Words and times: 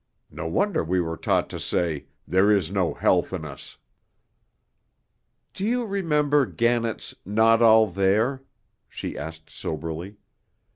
No 0.31 0.47
wonder 0.47 0.83
we 0.83 0.99
were 0.99 1.15
taught 1.15 1.47
to 1.51 1.59
say, 1.59 2.07
'There 2.27 2.51
is 2.51 2.71
no 2.71 2.95
health 2.95 3.31
in 3.33 3.45
us.'" 3.45 3.77
"Do 5.53 5.63
you 5.63 5.85
remember 5.85 6.47
Gannett's 6.47 7.13
'Not 7.23 7.61
All 7.61 7.85
There'?" 7.85 8.41
she 8.89 9.15
asked 9.15 9.51
soberly. 9.51 10.17